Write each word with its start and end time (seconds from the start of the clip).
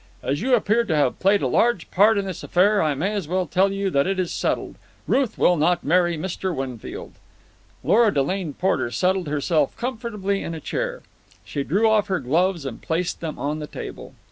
As 0.23 0.41
you 0.41 0.55
appear 0.55 0.83
to 0.85 0.95
have 0.95 1.19
played 1.19 1.43
a 1.43 1.47
large 1.47 1.91
part 1.91 2.17
in 2.17 2.25
this 2.25 2.41
affair, 2.41 2.81
I 2.81 2.95
may 2.95 3.13
as 3.13 3.27
well 3.27 3.45
tell 3.45 3.71
you 3.71 3.91
that 3.91 4.07
it 4.07 4.17
is 4.17 4.31
settled. 4.31 4.77
Ruth 5.05 5.37
will 5.37 5.55
not 5.55 5.83
marry 5.83 6.17
Mr. 6.17 6.55
Winfield." 6.55 7.11
Lora 7.83 8.11
Delane 8.11 8.53
Porter 8.55 8.89
settled 8.89 9.27
herself 9.27 9.77
comfortably 9.77 10.41
in 10.41 10.55
a 10.55 10.59
chair. 10.59 11.03
She 11.45 11.61
drew 11.61 11.87
off 11.87 12.07
her 12.07 12.19
gloves 12.19 12.65
and 12.65 12.81
placed 12.81 13.21
them 13.21 13.37
on 13.37 13.59
the 13.59 13.67
table. 13.67 14.15